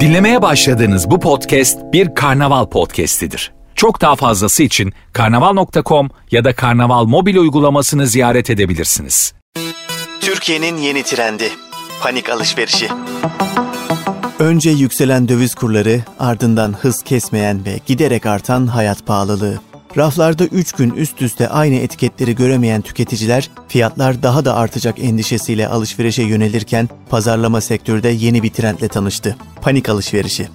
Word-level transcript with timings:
Dinlemeye 0.00 0.42
başladığınız 0.42 1.10
bu 1.10 1.20
podcast 1.20 1.78
bir 1.92 2.14
karnaval 2.14 2.66
podcastidir. 2.66 3.52
Çok 3.74 4.00
daha 4.00 4.16
fazlası 4.16 4.62
için 4.62 4.92
karnaval.com 5.12 6.10
ya 6.30 6.44
da 6.44 6.54
karnaval 6.54 7.04
mobil 7.04 7.36
uygulamasını 7.36 8.06
ziyaret 8.06 8.50
edebilirsiniz. 8.50 9.34
Türkiye'nin 10.20 10.76
yeni 10.76 11.02
trendi. 11.02 11.48
Panik 12.02 12.28
alışverişi. 12.30 12.88
Önce 14.38 14.70
yükselen 14.70 15.28
döviz 15.28 15.54
kurları, 15.54 16.00
ardından 16.18 16.72
hız 16.72 17.02
kesmeyen 17.02 17.64
ve 17.64 17.80
giderek 17.86 18.26
artan 18.26 18.66
hayat 18.66 19.06
pahalılığı. 19.06 19.60
Raflarda 19.96 20.44
3 20.44 20.72
gün 20.72 20.90
üst 20.90 21.22
üste 21.22 21.48
aynı 21.48 21.74
etiketleri 21.74 22.34
göremeyen 22.34 22.82
tüketiciler 22.82 23.50
fiyatlar 23.68 24.22
daha 24.22 24.44
da 24.44 24.54
artacak 24.54 24.98
endişesiyle 24.98 25.68
alışverişe 25.68 26.22
yönelirken 26.22 26.88
pazarlama 27.10 27.60
sektörde 27.60 28.08
yeni 28.08 28.42
bir 28.42 28.50
trendle 28.50 28.88
tanıştı. 28.88 29.36
Panik 29.62 29.88
alışverişi. 29.88 30.48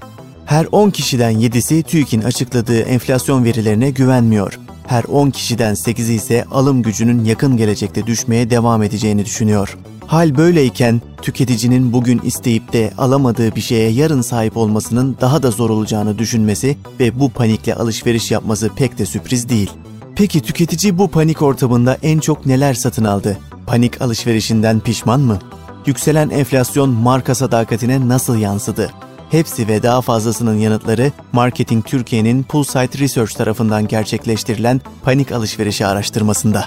Her 0.45 0.67
10 0.71 0.89
kişiden 0.89 1.33
7'si 1.33 1.83
TÜİK'in 1.83 2.21
açıkladığı 2.21 2.81
enflasyon 2.81 3.43
verilerine 3.45 3.89
güvenmiyor. 3.89 4.59
Her 4.87 5.03
10 5.03 5.29
kişiden 5.29 5.73
8'i 5.73 6.13
ise 6.13 6.45
alım 6.51 6.81
gücünün 6.81 7.25
yakın 7.25 7.57
gelecekte 7.57 8.07
düşmeye 8.07 8.49
devam 8.49 8.83
edeceğini 8.83 9.25
düşünüyor. 9.25 9.77
Hal 10.09 10.37
böyleyken 10.37 11.01
tüketicinin 11.21 11.93
bugün 11.93 12.19
isteyip 12.19 12.73
de 12.73 12.91
alamadığı 12.97 13.55
bir 13.55 13.61
şeye 13.61 13.89
yarın 13.89 14.21
sahip 14.21 14.57
olmasının 14.57 15.17
daha 15.21 15.43
da 15.43 15.51
zor 15.51 15.69
olacağını 15.69 16.17
düşünmesi 16.17 16.77
ve 16.99 17.19
bu 17.19 17.29
panikle 17.29 17.75
alışveriş 17.75 18.31
yapması 18.31 18.69
pek 18.75 18.97
de 18.97 19.05
sürpriz 19.05 19.49
değil. 19.49 19.71
Peki 20.15 20.41
tüketici 20.41 20.97
bu 20.97 21.07
panik 21.07 21.41
ortamında 21.41 21.97
en 22.03 22.19
çok 22.19 22.45
neler 22.45 22.73
satın 22.73 23.03
aldı? 23.03 23.37
Panik 23.67 24.01
alışverişinden 24.01 24.79
pişman 24.79 25.19
mı? 25.19 25.39
Yükselen 25.85 26.29
enflasyon 26.29 26.89
marka 26.89 27.35
sadakatine 27.35 28.07
nasıl 28.07 28.37
yansıdı? 28.37 28.91
Hepsi 29.31 29.67
ve 29.67 29.83
daha 29.83 30.01
fazlasının 30.01 30.57
yanıtları 30.57 31.11
Marketing 31.31 31.85
Türkiye'nin 31.85 32.43
Pulsite 32.43 32.99
Research 32.99 33.33
tarafından 33.33 33.87
gerçekleştirilen 33.87 34.81
panik 35.03 35.31
alışverişi 35.31 35.85
araştırmasında 35.85 36.65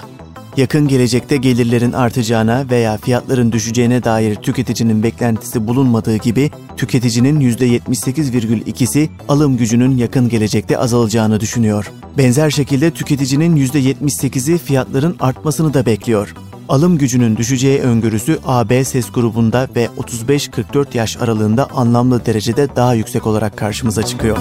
yakın 0.57 0.87
gelecekte 0.87 1.37
gelirlerin 1.37 1.91
artacağına 1.91 2.65
veya 2.71 2.97
fiyatların 2.97 3.51
düşeceğine 3.51 4.03
dair 4.03 4.35
tüketicinin 4.35 5.03
beklentisi 5.03 5.67
bulunmadığı 5.67 6.17
gibi 6.17 6.51
tüketicinin 6.77 7.39
%78,2'si 7.39 9.09
alım 9.29 9.57
gücünün 9.57 9.97
yakın 9.97 10.29
gelecekte 10.29 10.77
azalacağını 10.77 11.39
düşünüyor. 11.39 11.91
Benzer 12.17 12.49
şekilde 12.49 12.91
tüketicinin 12.91 13.57
%78'i 13.57 14.57
fiyatların 14.57 15.15
artmasını 15.19 15.73
da 15.73 15.85
bekliyor. 15.85 16.35
Alım 16.69 16.97
gücünün 16.97 17.37
düşeceği 17.37 17.79
öngörüsü 17.79 18.39
AB 18.45 18.83
ses 18.83 19.11
grubunda 19.11 19.67
ve 19.75 19.89
35-44 19.97 20.97
yaş 20.97 21.17
aralığında 21.17 21.67
anlamlı 21.75 22.25
derecede 22.25 22.75
daha 22.75 22.93
yüksek 22.93 23.27
olarak 23.27 23.57
karşımıza 23.57 24.03
çıkıyor. 24.03 24.37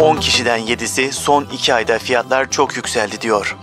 10 0.00 0.16
kişiden 0.16 0.60
7'si 0.60 1.12
son 1.12 1.46
2 1.54 1.74
ayda 1.74 1.98
fiyatlar 1.98 2.50
çok 2.50 2.76
yükseldi 2.76 3.20
diyor. 3.20 3.56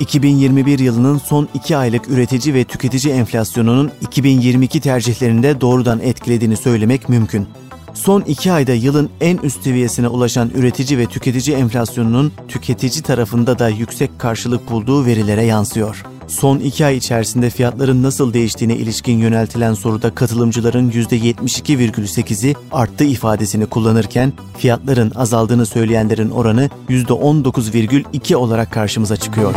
2021 0.00 0.78
yılının 0.78 1.18
son 1.18 1.48
2 1.54 1.76
aylık 1.76 2.08
üretici 2.08 2.54
ve 2.54 2.64
tüketici 2.64 3.14
enflasyonunun 3.14 3.90
2022 4.00 4.80
tercihlerinde 4.80 5.60
doğrudan 5.60 6.00
etkilediğini 6.00 6.56
söylemek 6.56 7.08
mümkün. 7.08 7.48
Son 7.94 8.20
2 8.20 8.52
ayda 8.52 8.72
yılın 8.72 9.10
en 9.20 9.36
üst 9.36 9.62
seviyesine 9.62 10.08
ulaşan 10.08 10.50
üretici 10.54 10.98
ve 10.98 11.06
tüketici 11.06 11.56
enflasyonunun 11.56 12.32
tüketici 12.48 13.02
tarafında 13.02 13.58
da 13.58 13.68
yüksek 13.68 14.18
karşılık 14.18 14.70
bulduğu 14.70 15.06
verilere 15.06 15.42
yansıyor. 15.42 16.04
Son 16.28 16.58
2 16.58 16.86
ay 16.86 16.96
içerisinde 16.96 17.50
fiyatların 17.50 18.02
nasıl 18.02 18.32
değiştiğine 18.32 18.76
ilişkin 18.76 19.18
yöneltilen 19.18 19.74
soruda 19.74 20.14
katılımcıların 20.14 20.90
%72,8'i 20.90 22.54
arttı 22.72 23.04
ifadesini 23.04 23.66
kullanırken 23.66 24.32
fiyatların 24.58 25.12
azaldığını 25.14 25.66
söyleyenlerin 25.66 26.30
oranı 26.30 26.70
%19,2 26.88 28.36
olarak 28.36 28.72
karşımıza 28.72 29.16
çıkıyor. 29.16 29.54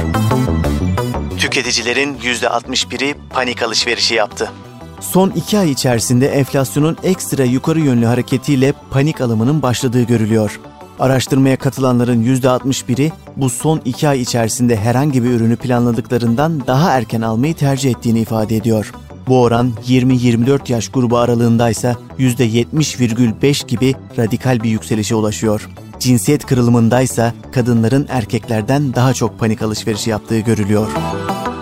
Tüketicilerin 1.38 2.16
%61'i 2.16 3.16
panik 3.30 3.64
alışverişi 3.64 4.16
yaptı. 4.16 4.52
Son 5.00 5.30
iki 5.30 5.59
ay 5.59 5.72
içerisinde 5.72 6.28
enflasyonun 6.28 6.98
ekstra 7.03 7.44
yukarı 7.44 7.80
yönlü 7.80 8.06
hareketiyle 8.06 8.74
panik 8.92 9.22
alımının 9.22 9.62
başladığı 9.62 10.03
görülüyor. 10.03 10.59
Araştırmaya 11.02 11.58
katılanların 11.58 12.24
%61'i 12.24 13.12
bu 13.36 13.50
son 13.50 13.82
iki 13.86 14.10
ay 14.10 14.22
içerisinde 14.22 14.76
herhangi 14.76 15.24
bir 15.24 15.30
ürünü 15.30 15.56
planladıklarından 15.56 16.68
daha 16.68 16.92
erken 16.92 17.22
almayı 17.22 17.56
tercih 17.56 17.92
ettiğini 17.92 18.20
ifade 18.20 18.56
ediyor. 18.56 18.94
Bu 19.28 19.42
oran 19.42 19.72
20-24 19.88 20.72
yaş 20.72 20.90
grubu 20.90 21.18
aralığındaysa 21.18 21.96
%70,5 22.20 23.68
gibi 23.68 23.96
radikal 24.18 24.64
bir 24.64 24.70
yükselişe 24.70 25.16
ulaşıyor. 25.16 25.70
Cinsiyet 26.00 26.46
kırılımındaysa 26.46 27.34
kadınların 27.54 28.08
erkeklerden 28.10 28.96
daha 28.96 29.14
çok 29.14 29.40
panik 29.40 29.62
alışverişi 29.62 30.10
yaptığı 30.10 30.40
görülüyor. 30.40 30.88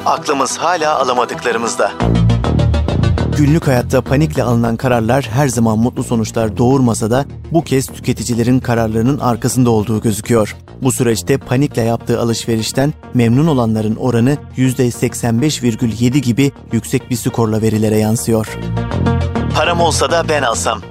Aklımız 0.06 0.58
hala 0.58 1.00
alamadıklarımızda. 1.00 1.92
Günlük 3.40 3.68
hayatta 3.68 4.02
panikle 4.02 4.44
alınan 4.44 4.78
kararlar 4.78 5.30
her 5.32 5.48
zaman 5.48 5.80
mutlu 5.80 6.04
sonuçlar 6.04 6.58
doğurmasa 6.58 7.12
da 7.12 7.26
bu 7.52 7.64
kez 7.64 7.86
tüketicilerin 7.86 8.60
kararlarının 8.60 9.20
arkasında 9.20 9.70
olduğu 9.70 10.02
gözüküyor. 10.02 10.56
Bu 10.82 10.92
süreçte 10.92 11.38
panikle 11.38 11.82
yaptığı 11.82 12.20
alışverişten 12.20 12.94
memnun 13.14 13.48
olanların 13.48 13.96
oranı 13.96 14.38
%85,7 14.58 16.18
gibi 16.18 16.52
yüksek 16.72 17.10
bir 17.10 17.16
skorla 17.16 17.62
verilere 17.62 17.98
yansıyor. 17.98 18.60
Param 19.56 19.82
olsa 19.82 20.12
da 20.12 20.30
ben 20.30 20.42
alsam. 20.42 20.82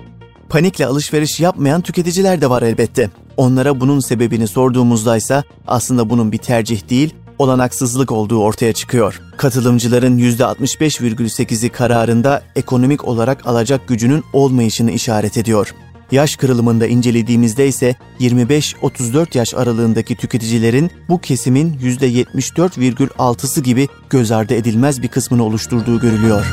Panikle 0.49 0.87
alışveriş 0.87 1.41
yapmayan 1.41 1.81
tüketiciler 1.81 2.41
de 2.41 2.51
var 2.51 2.63
elbette. 2.63 3.11
Onlara 3.37 3.81
bunun 3.81 4.01
sebebini 4.01 4.49
sorduğumuzda 4.49 5.17
ise 5.17 5.43
aslında 5.67 6.11
bunun 6.11 6.33
bir 6.33 6.39
tercih 6.39 6.91
değil, 6.91 7.15
olanaksızlık 7.39 8.13
olduğu 8.13 8.43
ortaya 8.43 8.73
çıkıyor. 8.73 9.21
Katılımcıların 9.37 10.19
%65,8'i 10.19 11.69
kararında 11.69 12.43
ekonomik 12.57 13.05
olarak 13.05 13.47
alacak 13.47 13.89
gücünün 13.89 14.25
olmayışını 14.33 14.91
işaret 14.91 15.37
ediyor. 15.37 15.75
Yaş 16.11 16.37
kırılımında 16.37 16.87
incelediğimizde 16.87 17.69
ise 17.69 17.97
25-34 18.21 19.39
yaş 19.39 19.55
aralığındaki 19.55 20.17
tüketicilerin 20.17 20.91
bu 21.09 21.21
kesimin 21.21 21.79
%74,6'sı 21.79 23.61
gibi 23.61 23.89
göz 24.11 24.33
ardı 24.33 24.55
edilmez 24.55 25.03
bir 25.03 25.09
kısmını 25.09 25.45
oluşturduğu 25.45 26.01
görülüyor. 26.01 26.47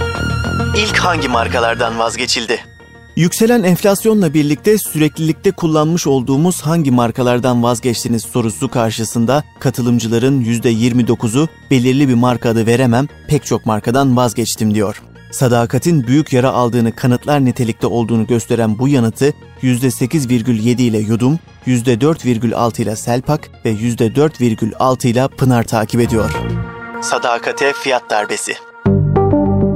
İlk 0.77 0.97
hangi 0.97 1.27
markalardan 1.27 1.99
vazgeçildi? 1.99 2.74
Yükselen 3.15 3.63
enflasyonla 3.63 4.33
birlikte 4.33 4.77
süreklilikte 4.77 5.51
kullanmış 5.51 6.07
olduğumuz 6.07 6.61
hangi 6.61 6.91
markalardan 6.91 7.63
vazgeçtiniz 7.63 8.23
sorusu 8.23 8.71
karşısında 8.71 9.43
katılımcıların 9.59 10.41
%29'u 10.41 11.47
belirli 11.71 12.09
bir 12.09 12.13
marka 12.13 12.49
adı 12.49 12.65
veremem 12.65 13.07
pek 13.27 13.45
çok 13.45 13.65
markadan 13.65 14.17
vazgeçtim 14.17 14.73
diyor. 14.73 15.01
Sadakatin 15.31 16.07
büyük 16.07 16.33
yara 16.33 16.51
aldığını 16.51 16.95
kanıtlar 16.95 17.45
nitelikte 17.45 17.87
olduğunu 17.87 18.27
gösteren 18.27 18.79
bu 18.79 18.87
yanıtı 18.87 19.33
%8,7 19.61 20.81
ile 20.81 20.97
Yudum, 20.97 21.39
%4,6 21.67 22.81
ile 22.81 22.95
Selpak 22.95 23.49
ve 23.65 23.71
%4,6 23.71 25.07
ile 25.07 25.27
Pınar 25.27 25.63
takip 25.63 26.01
ediyor. 26.01 26.31
Sadakate 27.01 27.73
fiyat 27.73 28.09
darbesi 28.09 28.53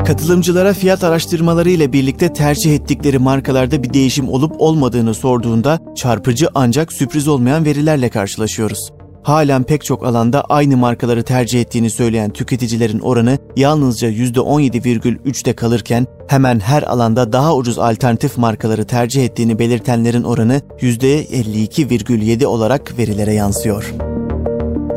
Katılımcılara 0.10 0.74
fiyat 0.74 1.04
araştırmaları 1.04 1.70
ile 1.70 1.94
birlikte 1.94 2.34
tercih 2.34 2.76
ettikleri 2.76 3.20
markalarda 3.20 3.84
bir 3.84 3.94
değişim 3.94 4.30
olup 4.30 4.56
olmadığını 4.58 5.14
sorduğunda 5.14 5.80
çarpıcı 5.96 6.50
ancak 6.56 6.94
sürpriz 6.94 7.28
olmayan 7.28 7.66
verilerle 7.66 8.10
karşılaşıyoruz. 8.10 8.92
Halen 9.24 9.64
pek 9.64 9.86
çok 9.86 10.06
alanda 10.06 10.42
aynı 10.42 10.78
markaları 10.78 11.24
tercih 11.24 11.62
ettiğini 11.62 11.90
söyleyen 11.90 12.30
tüketicilerin 12.30 13.00
oranı 13.00 13.38
yalnızca 13.56 14.10
%17,3'te 14.10 15.56
kalırken 15.56 16.08
hemen 16.28 16.60
her 16.60 16.84
alanda 16.84 17.34
daha 17.34 17.56
ucuz 17.56 17.80
alternatif 17.80 18.38
markaları 18.38 18.88
tercih 18.88 19.26
ettiğini 19.26 19.60
belirtenlerin 19.60 20.24
oranı 20.24 20.62
%52,7 20.82 22.46
olarak 22.46 22.98
verilere 22.98 23.34
yansıyor. 23.34 23.94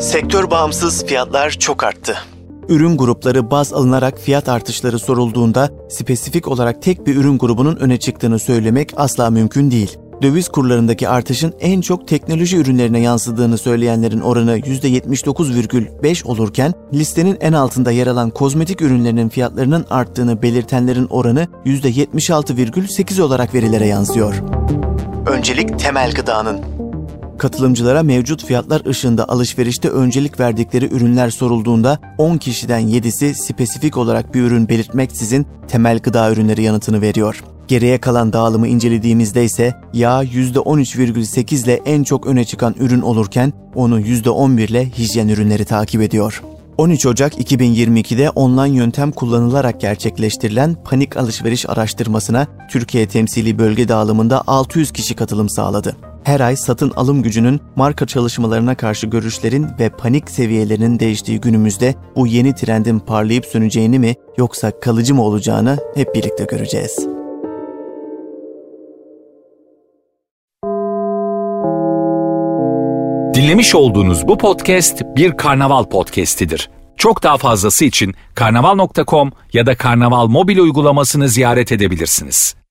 Sektör 0.00 0.50
bağımsız 0.50 1.06
fiyatlar 1.06 1.50
çok 1.50 1.84
arttı. 1.84 2.16
Ürün 2.68 2.96
grupları 2.96 3.50
baz 3.50 3.72
alınarak 3.72 4.18
fiyat 4.18 4.48
artışları 4.48 4.98
sorulduğunda 4.98 5.70
spesifik 5.88 6.48
olarak 6.48 6.82
tek 6.82 7.06
bir 7.06 7.16
ürün 7.16 7.38
grubunun 7.38 7.76
öne 7.76 7.98
çıktığını 7.98 8.38
söylemek 8.38 8.92
asla 8.96 9.30
mümkün 9.30 9.70
değil. 9.70 9.98
Döviz 10.22 10.48
kurlarındaki 10.48 11.08
artışın 11.08 11.54
en 11.60 11.80
çok 11.80 12.08
teknoloji 12.08 12.56
ürünlerine 12.56 13.00
yansıdığını 13.00 13.58
söyleyenlerin 13.58 14.20
oranı 14.20 14.58
%79,5 14.58 16.24
olurken 16.24 16.72
listenin 16.94 17.36
en 17.40 17.52
altında 17.52 17.90
yer 17.90 18.06
alan 18.06 18.30
kozmetik 18.30 18.82
ürünlerinin 18.82 19.28
fiyatlarının 19.28 19.86
arttığını 19.90 20.42
belirtenlerin 20.42 21.06
oranı 21.06 21.46
%76,8 21.66 23.22
olarak 23.22 23.54
verilere 23.54 23.86
yansıyor. 23.86 24.34
Öncelik 25.26 25.78
temel 25.78 26.12
gıdanın 26.12 26.60
Katılımcılara 27.38 28.02
mevcut 28.02 28.44
fiyatlar 28.44 28.86
ışığında 28.86 29.28
alışverişte 29.28 29.88
öncelik 29.88 30.40
verdikleri 30.40 30.94
ürünler 30.94 31.30
sorulduğunda 31.30 31.98
10 32.18 32.36
kişiden 32.36 32.82
7'si 32.82 33.34
spesifik 33.34 33.96
olarak 33.96 34.34
bir 34.34 34.42
ürün 34.42 34.68
belirtmeksizin 34.68 35.46
temel 35.68 35.98
gıda 35.98 36.32
ürünleri 36.32 36.62
yanıtını 36.62 37.00
veriyor. 37.00 37.44
Geriye 37.68 37.98
kalan 37.98 38.32
dağılımı 38.32 38.68
incelediğimizde 38.68 39.44
ise 39.44 39.74
yağ 39.92 40.24
%13,8 40.24 41.64
ile 41.64 41.80
en 41.86 42.02
çok 42.02 42.26
öne 42.26 42.44
çıkan 42.44 42.74
ürün 42.80 43.00
olurken 43.00 43.52
onu 43.74 44.00
%11 44.00 44.62
ile 44.62 44.90
hijyen 44.90 45.28
ürünleri 45.28 45.64
takip 45.64 46.02
ediyor. 46.02 46.42
13 46.78 47.06
Ocak 47.06 47.40
2022'de 47.40 48.30
online 48.30 48.76
yöntem 48.76 49.12
kullanılarak 49.12 49.80
gerçekleştirilen 49.80 50.76
panik 50.84 51.16
alışveriş 51.16 51.68
araştırmasına 51.68 52.46
Türkiye 52.70 53.08
temsili 53.08 53.58
bölge 53.58 53.88
dağılımında 53.88 54.42
600 54.46 54.92
kişi 54.92 55.14
katılım 55.16 55.48
sağladı. 55.48 55.96
Her 56.24 56.40
ay 56.40 56.56
satın 56.56 56.90
alım 56.90 57.22
gücünün 57.22 57.60
marka 57.76 58.06
çalışmalarına 58.06 58.74
karşı 58.74 59.06
görüşlerin 59.06 59.66
ve 59.80 59.88
panik 59.88 60.30
seviyelerinin 60.30 60.98
değiştiği 60.98 61.40
günümüzde 61.40 61.94
bu 62.16 62.26
yeni 62.26 62.54
trendin 62.54 62.98
parlayıp 62.98 63.46
söneceğini 63.46 63.98
mi 63.98 64.14
yoksa 64.38 64.80
kalıcı 64.80 65.14
mı 65.14 65.22
olacağını 65.22 65.78
hep 65.94 66.14
birlikte 66.14 66.44
göreceğiz. 66.44 67.06
Dinlemiş 73.34 73.74
olduğunuz 73.74 74.28
bu 74.28 74.38
podcast 74.38 75.02
bir 75.16 75.36
karnaval 75.36 75.84
podcastidir. 75.84 76.70
Çok 76.96 77.22
daha 77.22 77.38
fazlası 77.38 77.84
için 77.84 78.14
karnaval.com 78.34 79.32
ya 79.52 79.66
da 79.66 79.76
karnaval 79.76 80.26
mobil 80.26 80.58
uygulamasını 80.58 81.28
ziyaret 81.28 81.72
edebilirsiniz. 81.72 82.61